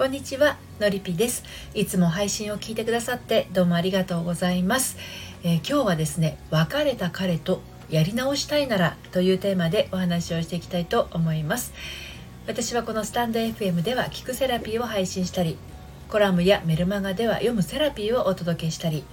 [0.00, 1.44] こんにちはのりぴです。
[1.74, 4.96] いつも配信を聞いてくださってどうもありがとうございます、
[5.42, 7.60] えー、今日はですね別れた彼と
[7.90, 11.74] やり直したいならというテーマでお話をしていきたいと思います。
[12.46, 15.58] 私はこのスタンド FM では聞くセラピーを配信したり
[16.08, 19.04] コラムやメルマガでは読むセラピーをお届けしたり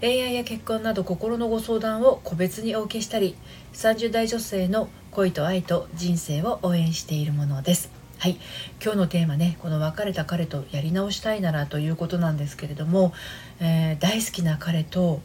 [0.00, 3.36] 恋愛や結婚など心のご相談を個別にお受けしたり
[3.74, 8.03] 30代女性の恋と愛と人生を応援しているものです。
[8.18, 8.38] はい。
[8.82, 13.12] 今日のテーマねこの別れた彼とやり直したいならということなんですけれども、
[13.60, 15.20] えー、大好きな彼と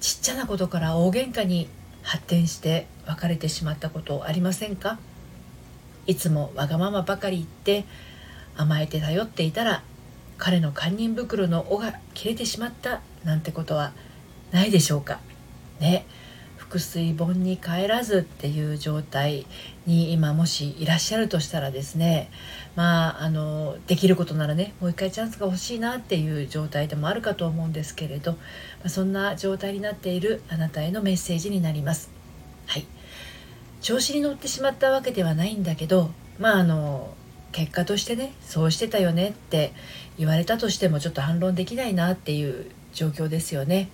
[0.00, 1.68] ちっちゃなことから大喧嘩に
[2.02, 4.98] 発展して別れてしまったことありませんか？
[6.06, 7.84] いつもわがままばかり言って
[8.56, 9.82] 甘えて頼っていたら
[10.38, 13.92] 彼の堪忍袋の尾が切れてしまったなんてことは
[14.50, 15.20] ないでしょうか？
[15.78, 16.06] ね。
[16.74, 19.46] 腹水盆に帰らずっていう状態
[19.86, 22.30] に今もしいらっしゃるとしたらですね
[22.74, 28.38] まああのできることならねもう一回チャンスが欲しいなっていう状態でもあるかと思うんですけれど、ま
[28.86, 32.10] あ、そんな状態になっているあなたへのメッセージになります。
[32.66, 32.86] はい
[33.80, 37.14] 調子に乗ってしまったわけではないんだけどまああの
[37.52, 39.74] 結果としてねそうしてたよねって
[40.18, 43.90] 言われたとしてもちょっと反論できないなっていう状況ですよね。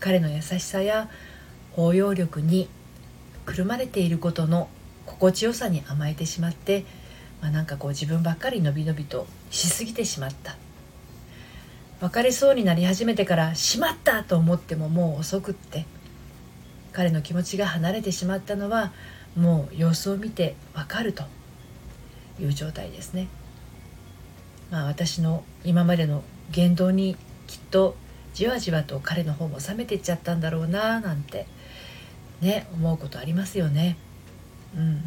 [0.00, 1.10] 彼の優しさや
[1.72, 2.68] 包容力に
[3.46, 4.68] くるまれていることの
[5.06, 6.84] 心地よさに甘えてしまって、
[7.40, 10.56] まあ、なんかこう自分ばっかりのびのびとしすぎてしまった
[12.00, 15.84] 別れそうになり始めてから「しまった!」と思ってももう遅くって
[16.92, 18.92] 彼の気持ちが離れてしまったのは
[19.36, 21.24] もう様子を見てわかると
[22.40, 23.28] いう状態ですね。
[24.70, 27.96] まあ私の今までの言動にきっと
[28.34, 31.46] じわじわと彼の方も冷めていっちゃったんだろうななんて
[32.40, 33.96] ね思うことありますよね。
[34.76, 35.02] うん、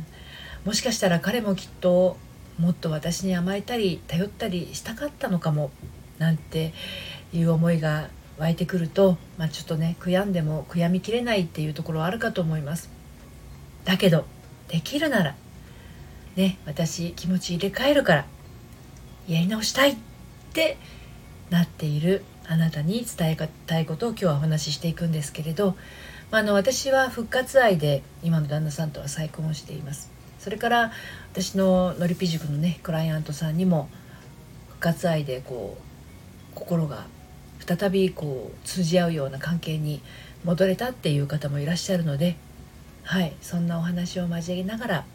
[0.66, 2.18] もしかしたら彼もきっと
[2.60, 5.72] もっと私に甘えたり頼ったりしたかったのかも
[6.20, 6.74] なんて
[7.34, 12.90] いう思いが湧いてくると、まあ、ちょっとね悔やんでも悔やみきれないっていうところはあるかと思います。
[13.86, 14.26] だけど
[14.70, 15.36] できるなら
[16.36, 18.26] ね私気持ち入れ替えるから
[19.28, 19.96] やり直したいっ
[20.54, 20.78] て
[21.50, 25.76] なっているあなたに伝えたいことを今日はお話ししていくんですけれど、
[26.34, 30.92] あ、あの私は復活愛で今の旦那さんとは再婚をしていますそれから
[31.32, 33.88] 私ののりぴ塾のねクライアントさんにも
[34.70, 37.06] 復活愛でこう心が
[37.60, 40.02] 再びこう通じ合うような関係に
[40.44, 42.36] 戻れたっていう方もいらっしゃるので
[43.04, 45.06] はいそんなお話を交えながら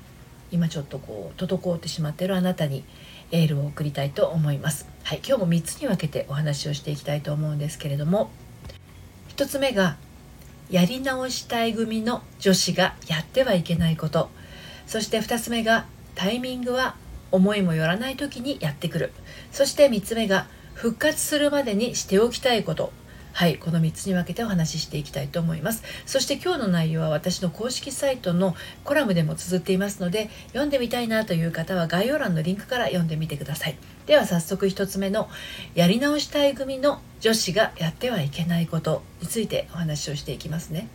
[0.50, 2.84] 今ちょっとこう滞ってしまっているあなたに
[3.30, 4.88] エールを送りたいと思います。
[5.02, 8.30] はい、今日も3つに分けてお話をしていきたいと思うんですけれども
[9.36, 9.98] 1つ目が
[10.70, 14.30] やり直したい組の女子がやってはいけないこと。
[14.86, 16.96] そして2つ目がタイミングは
[17.30, 19.12] 思いもよらない時にやってくる。
[19.50, 22.92] そして3つ目が復活するまでにしておきたいこと。
[23.38, 25.84] はいこの3つに分けてお話ししていきたいと思います。
[26.06, 33.76] そして今日の内容は私の公式サイトのコラムでも綴っていますので読んでみたいなという方は概要欄のリンクから読んでみてください。
[34.06, 35.28] では早速1つ目の
[35.76, 40.88] やり直したい組の女子がやってはいけないことについてお話をしていきますね。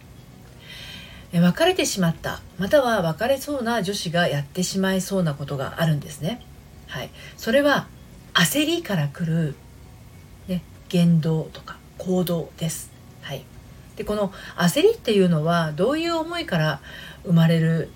[1.32, 6.42] 別れてしまったまたは別れそうな女子がやってしまいそうなことがあるんですね。
[6.88, 7.10] はい。
[7.38, 7.88] それは
[8.34, 9.56] 焦りからくる、
[10.50, 11.82] ね、言動とか。
[12.06, 12.92] 行動です。
[13.22, 13.46] はい、
[13.96, 16.82] でこの焦りっていうのはどういう思いから
[17.24, 17.90] 生まれる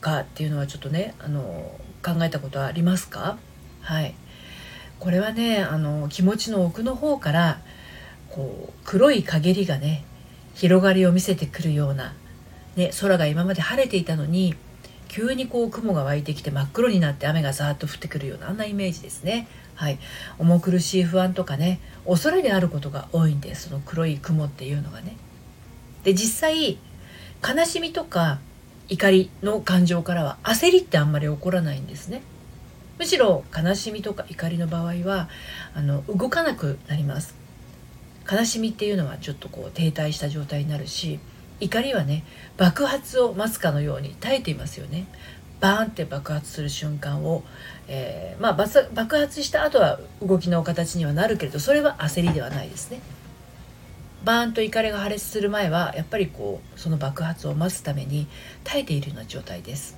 [0.00, 3.36] かっていうのはちょっとねあの考えたことはありますか？
[3.82, 4.14] はい。
[4.98, 7.60] これはねあの気持ちの奥の方から
[8.30, 10.04] こう黒い陰りがね
[10.54, 12.14] 広がりを見せてくるような、
[12.76, 14.54] ね、空が今まで晴れていたのに
[15.12, 19.46] 急にこう雲が湧いてきて真っ黒になって雨がザーッと降ってくるようなあんなイメージですね。
[19.74, 19.98] はい、
[20.38, 25.16] 重苦しい不安とかね恐れであることが多いんですその黒い雲っていうのがね。
[26.02, 26.78] で実際
[27.46, 28.38] 悲しみとか
[28.88, 32.22] 怒りの感情からは焦りってあんまり起こらないんですね。
[32.98, 35.28] むしろ悲しみとか怒りの場合は
[35.74, 37.34] あの動かなくなります。
[38.30, 41.18] 悲しみっていうのはちょっとこう停滞した状態になるし
[41.62, 42.24] 怒りはね
[42.56, 45.06] 爆発を待つかのように耐えていますよね。
[45.60, 47.44] バーンって爆発する瞬間を、
[47.86, 48.52] えー、まあ、
[48.94, 53.00] 爆発した後は動きの形にはなるけれどそれは焦りではないですね。
[54.24, 58.26] バーンと怒りが破裂する前はやっぱりこうその爆発を待つために
[58.64, 59.96] 耐えているような状態です。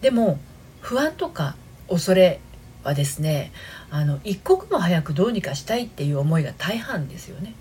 [0.00, 0.38] でも
[0.80, 1.56] 不安とか
[1.88, 2.40] 恐れ
[2.82, 3.52] はですね
[3.90, 7.52] あの一刻も早くどうにかしたいっていう思いが大半ですよね。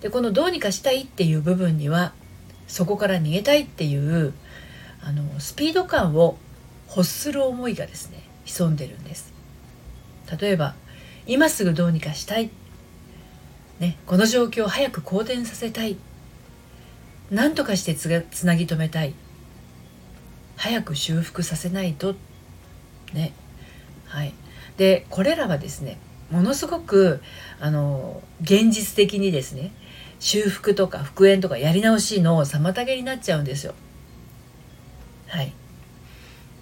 [0.00, 2.12] でこのどうにかしたいっていう部分には
[2.66, 4.32] そこから逃げたいっていう
[5.02, 6.38] あのスピード感を
[6.88, 9.32] 欲する思いがですね潜んでるんです。
[10.40, 10.74] 例えば
[11.26, 12.50] 今すぐどうにかしたい、
[13.78, 15.96] ね、この状況を早く好転させたい。
[17.30, 19.14] 何とかしてつつなぎ止めたい。
[20.56, 22.14] 早く修復させないと。
[23.12, 23.32] ね。
[24.06, 24.34] はい。
[24.76, 25.98] でこれらはですね
[26.30, 27.20] ものすごく
[27.60, 29.72] あの現実的にですね
[30.20, 33.74] 修復とか復縁とかやり直しの妨げになっちゃうんですよ。
[35.28, 35.52] はい。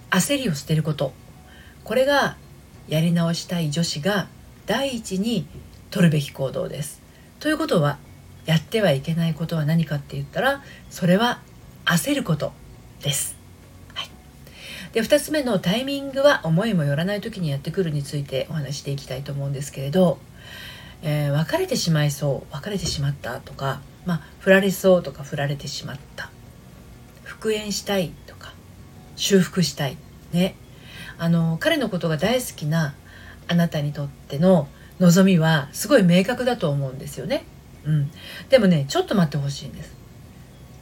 [0.09, 1.13] 焦りを捨てること
[1.83, 2.37] これが
[2.87, 4.27] やり直したい女子が
[4.65, 5.47] 第一に
[5.89, 7.01] 取るべき行動です。
[7.39, 7.97] ということは
[8.45, 11.41] やってはいけないことは何かって言ったらそれは
[11.85, 12.53] 焦ること
[13.01, 13.37] です。
[13.93, 14.09] はい、
[14.93, 20.17] で2つ目のタイミングは思いもよらない時にやってくるについてお話していきたいと思うんですけれど、
[21.01, 26.29] えー、別れてしまいそう別れてしまったとか、まあ、振られそうとか振られてしまった。
[27.23, 28.53] 復縁したいとか
[29.15, 29.97] 修復したい。
[30.31, 30.55] ね。
[31.19, 32.95] あの彼のことが大好きな
[33.47, 34.67] あなたにとっての
[34.99, 37.45] 望みはすごい明確だと思うんですよね。
[37.85, 38.11] うん、
[38.49, 39.95] でもねちょっと待ってほしいんです。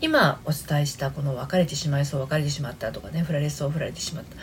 [0.01, 4.35] 今お伝えしたこの別れてしまいそう別れてしまったとかね振られそう振られてしまった、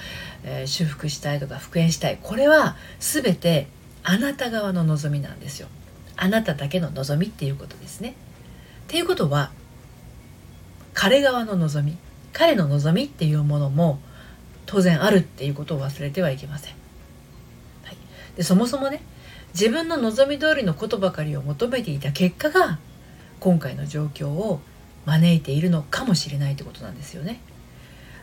[0.45, 2.19] えー、修復したいとか復縁したい。
[2.23, 3.69] これは全て
[4.05, 5.69] あなた側の望みなんですよ。
[6.17, 8.11] あなただけの望みっていうことですね。
[8.11, 8.13] っ
[8.89, 9.51] ていうことは
[10.95, 11.97] 彼側の望み
[12.33, 14.01] 彼の望みっていうものも
[14.67, 16.75] 当然あるっていうことを忘れてはいけません。
[17.85, 17.97] はい、
[18.37, 19.03] でそもそもね
[19.55, 22.79] 自分の望み通りのことばかりを求めていた結果が
[23.41, 24.61] 今回の状況を
[25.05, 27.41] 招いているのかもしれないってことなんですよね。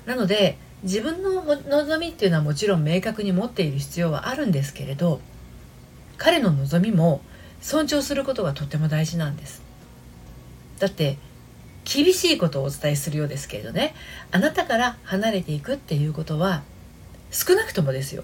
[0.06, 5.20] なので自分の望みっていうのはもちろん明確に持っている必要はあるんですけれど
[6.20, 7.22] 彼の望みも
[7.62, 9.64] 尊重することがとても大事なんです。
[10.78, 11.18] だって
[11.86, 13.96] 厳しいことをお伝えするようですけれどね。
[14.32, 16.62] あなたから離れていくっていうことは
[17.32, 18.24] 少なくともですよ。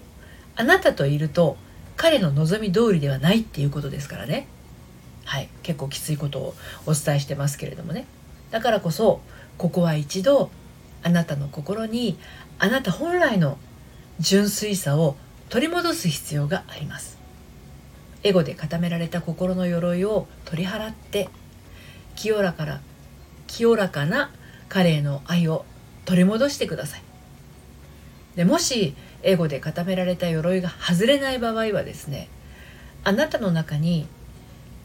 [0.54, 1.56] あなたといると
[1.96, 4.46] 彼の望み通りではないっていうことですからね。
[5.24, 5.48] はい。
[5.62, 6.54] 結構きついことを
[6.84, 8.06] お伝えしてますけれどもね。
[8.50, 9.20] だからこそ
[9.58, 10.50] ここは一度
[11.02, 12.18] あなたの心に
[12.58, 13.58] あなた本来の
[14.20, 15.16] 純粋さを
[15.48, 17.15] 取り戻す必要があります。
[18.26, 21.28] エゴで固められた心の鎧を取り払って
[22.16, 22.80] 清らかな
[23.46, 24.32] 清らかな
[24.68, 25.64] 彼への愛を
[26.06, 27.02] 取り戻してください。
[28.34, 32.28] でもしエゴで固められた鎧が外れない場合はですね
[33.04, 34.08] あなたの中に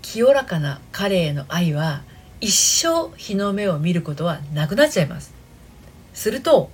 [0.04, 2.04] 清らかな彼への愛は
[2.42, 5.34] 一生日の目を見ることはなくなっちゃいます。
[6.14, 6.70] すると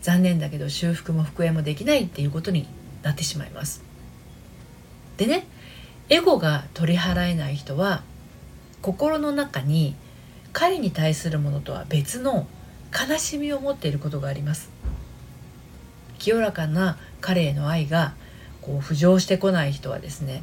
[0.00, 2.66] 残念だけど修復も復縁もできないっていうことに
[3.02, 3.82] なってしまいます。
[5.18, 5.46] でね
[6.10, 8.02] エゴが取り払えない人は
[8.80, 9.94] 心の中に
[10.52, 12.46] 彼に対するものとは別の
[12.92, 14.70] 悲しみを持っていることがあります。
[16.18, 18.14] 清らかな彼への愛が
[18.62, 20.42] こう浮上してこない人はですね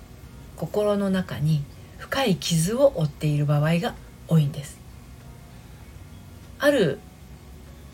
[0.56, 1.64] 心の中に
[1.98, 3.96] 深い傷を負っている場合が
[4.28, 4.80] 多いんです。
[6.60, 7.00] ある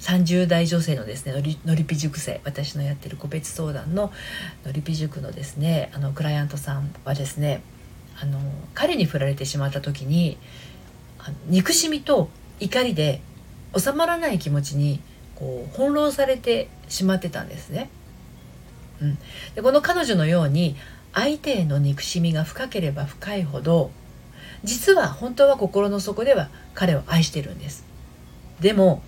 [0.01, 1.33] 30代女性のですね
[1.63, 4.12] のりぴ塾生私のやってる個別相談の
[4.65, 7.62] のりぴ塾のですねあのクライアントさんはですね
[8.19, 8.39] あの
[8.74, 10.38] 彼に振られてしまった時に
[11.48, 13.21] 憎しみと怒りで
[13.77, 15.00] 収まらない気持ちに
[15.36, 17.89] こう翻弄されてしまってたんですね。
[19.01, 19.17] うん、
[19.55, 20.75] でこの彼女のように
[21.13, 23.91] 相手への憎しみが深ければ深いほど
[24.63, 27.86] 実は本当は心の底では彼を愛してるんです。
[28.60, 29.01] でも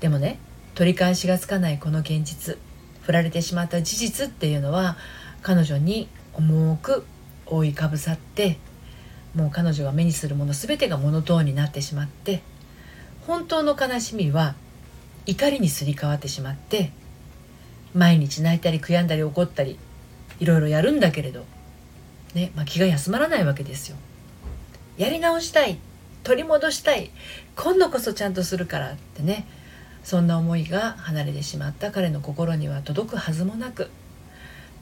[0.00, 0.38] でもね
[0.74, 2.56] 取り返しがつかないこの現実
[3.02, 4.96] 振られてしまった事実っていうのは
[5.42, 7.04] 彼女に重く
[7.46, 8.58] 覆いかぶさって
[9.34, 12.42] もう彼女が目にするもの全てがモノトーンになってしまって
[13.26, 14.54] 本当の悲しみは
[15.26, 16.92] 怒りにすり替わってしまって
[17.94, 19.78] 毎日泣いたり悔やんだり怒ったり
[20.38, 21.44] いろいろやるんだけれど、
[22.34, 23.96] ねまあ、気が休まらないわけですよ。
[24.96, 25.78] やり直したい
[26.22, 27.10] 取り戻したい
[27.56, 29.46] 今度こそちゃんとするからってね
[30.04, 33.90] そんな思いが離れてしまった彼の心には届くはずもなく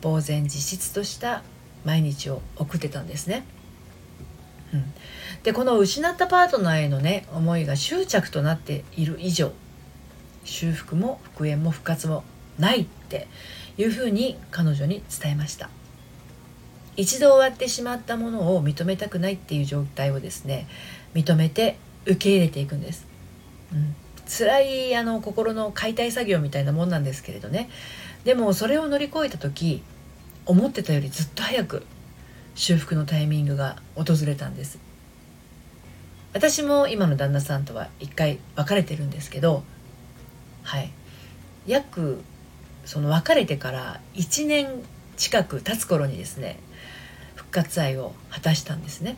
[0.03, 1.43] 呆然自失とした
[1.85, 3.45] 毎日を送ってたんですね。
[4.73, 4.85] うん、
[5.43, 9.53] でこの失ったパートナーへのね思いが執着となっている以上
[10.45, 12.23] 修復も復縁も復活も
[12.59, 13.29] ないって
[13.79, 15.71] いうふうに彼女に伝えました。
[16.99, 20.67] 一度終わってしまったものを認めたくないっていう状態をですね
[21.15, 23.07] 認めて受け入れていくんです、
[23.73, 23.95] うん、
[24.29, 27.71] 辛いあの心の解体作業みたいなもんなんですけれどね。
[28.25, 29.83] でもそれを乗り越えた時
[30.45, 31.87] 思ってたよりずっと早く
[32.55, 34.79] 修復のタイミングが訪れたんです。
[36.35, 39.65] 私も今の旦那さんとは一回別れてるんですけど
[40.63, 40.91] はい。
[41.67, 42.21] 約
[42.85, 44.69] その別れてから1年
[45.17, 46.59] 近く経つ頃にですね
[47.35, 49.17] 復活愛を果たしたんですね。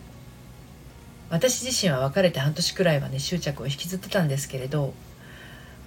[1.31, 4.93] 私自身は別れて半年くらいはね執着を引きずってたんですけれど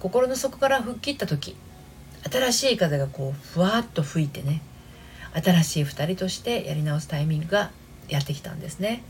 [0.00, 1.56] 心の底から吹っ切った時
[2.30, 4.62] 新しい風がこうふわっと吹いてね
[5.34, 7.70] 新しい2人としてやり直すタイミングが
[8.08, 9.02] やってきたんですね。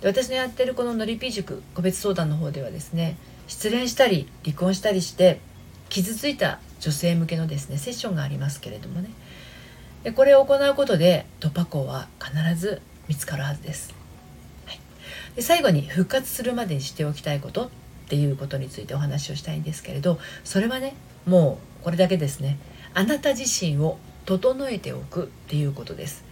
[0.00, 3.16] で私のやってるこののりぴ塾個別相談の方ではですね
[3.46, 5.40] 失恋したり離婚したりして
[5.88, 9.10] 傷ついた女性向けのですねセッションがありますけれどもね。
[10.02, 13.94] でこれを行うことで突破口は必ず見つかるはずです、
[15.36, 17.68] で最後に復活するまでにしておきたいことっ
[18.08, 20.94] ていうことについてお話をしたいんですけれどそれはね
[21.26, 22.58] もうこれだけですね。
[22.94, 26.24] あなた自身を整えておくっていうことです。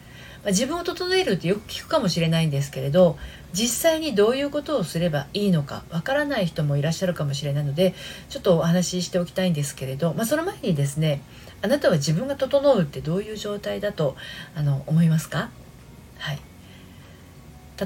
[0.43, 3.17] まあ、自分を整えるってよく聞くかもしれないんですけれど
[3.53, 7.95] 実際にどういうことをすればいいのかわからない人もいらっしゃるかもしれないので
[8.29, 11.23] ちょっとお話ししておきたいんですけれど、まあ、その前にですね
[11.63, 14.17] あなたは自分が整うってどういう状態だと
[14.57, 15.51] あの思いますか？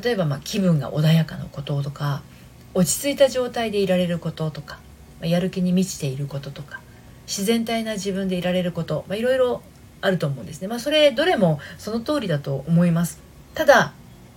[0.00, 2.22] 例えばま気分が穏やかなこととか
[2.74, 4.78] 落ち着いた状態でいられることとか
[5.22, 6.80] やる気に満ちていることとか
[7.26, 9.62] 自然体な自分でいられること、いろいろ
[10.00, 10.68] あると思うんですね。
[10.68, 13.20] まあ、それどれもその通りだと思います。
[13.54, 13.92] ただ、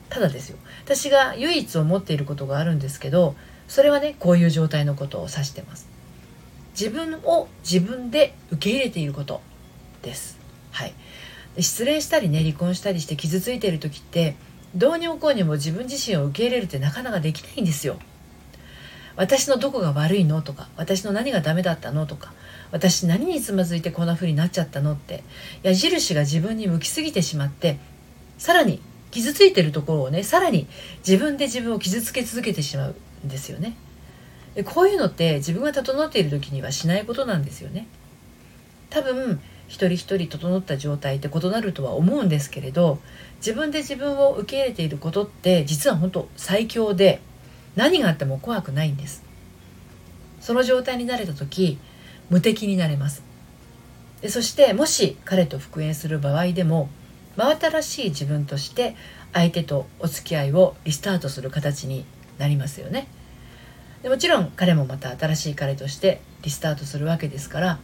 [0.09, 0.57] ただですよ。
[0.83, 3.35] 私が唯一思っていることがあるんですけど、
[3.67, 5.87] それはね、こういう状態のことを指してます。
[6.77, 9.41] 自分を自分で受け入れていること
[10.01, 10.39] です。
[10.71, 10.93] はい。
[11.59, 14.35] 失恋したりね、離婚したりして傷ついている時って、
[14.75, 17.97] どうにもこうにも自分自身を受け入れるってなかなかできないんですよ。
[19.15, 22.31] 私のどこが悪いのとか私の何がダメだったのとか
[22.71, 25.25] 私何につまずいてこんな風になっちゃったのって
[25.61, 27.79] 矢印が自分に向きすぎてしまって
[28.37, 30.67] さらに傷ついてるところをねさらに
[31.05, 32.95] 自分で自分を傷つけ続けてしまう
[33.25, 33.75] んですよね
[34.55, 37.87] でこういうのって自分が整っている時にはしないことなんですよね
[38.89, 42.99] 多分一人一人整った状態って異なるとは思うんですけれど
[43.37, 47.21] 自分で自分を受け入れていることって実は本当最強で
[47.75, 49.23] 何があっても怖くないんです。
[50.41, 51.77] その状態になれた時
[52.29, 53.21] 無敵になれます。
[54.21, 56.89] でそしてもし彼と復縁する場合でも
[57.37, 58.95] 真新しい自分として
[59.31, 62.05] 相手とお付き合いをリスタートする形に
[62.37, 63.07] なりますよね。
[64.01, 67.79] でもちろん彼もまた新しい彼としてリスタートするわけですから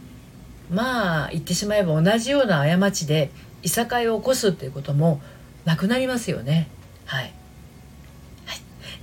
[0.70, 3.30] まあ言ってしまえば同じような過ちで
[3.62, 5.20] いさかいを起こすっていうことも
[5.64, 6.68] なくなりますよね。
[7.04, 7.32] はい。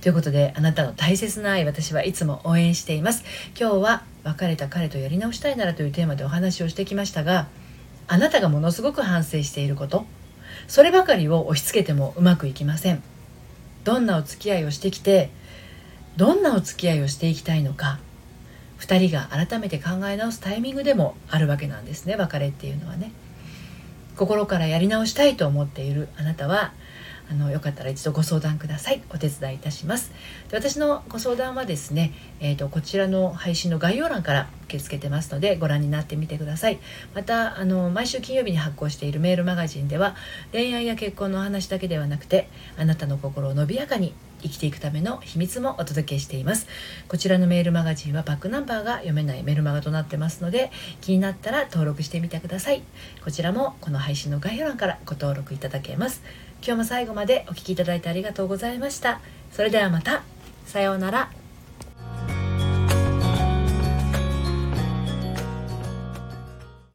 [0.00, 3.24] ということであなたの大切な愛私はいつも応援しています。
[3.58, 7.46] 今日は別れた彼とやり直したいならというテーマでお話をしてきましたが
[8.06, 10.04] あなたがものすごく反省していること
[10.68, 13.02] そればかりを押し付けてもうまくいきません。
[13.84, 15.30] どんなお付き合いをしてきて
[16.16, 17.98] どんなお付き合いをしていきたいのか
[18.78, 23.12] 2人が改めて考え直すタイミングでもあるわけなんですね別れっていうのはね。
[24.16, 26.72] 心からやり直したいと思っているあなたは
[27.30, 29.02] あのよかったら一度ご相談ください。
[29.10, 30.12] お手伝いいたします。
[30.50, 36.78] で私のご相談はですね、えーと、こちらの配信の概要欄から受け付けてますのでご覧になってみてください。
[37.14, 40.16] またあの毎週金曜日に発行しているメールマガジンでは
[40.52, 44.12] 恋愛や結婚の話だけではなくてあなたの心を伸びやかに
[44.44, 46.68] 生きていくための秘密もお届けしています。
[47.08, 50.70] こちらのメールマガジンはバックナンバーが読めないメルマガとなってますので
[51.00, 52.82] 気になったら登録してみてください。
[53.24, 56.22] こちらもこの配信の概要欄からご登録いただけます。
[56.62, 59.20] 今日も最後までお聴きいただいてありがとうございました。
[59.50, 60.22] それではまた。
[60.66, 61.43] さようなら。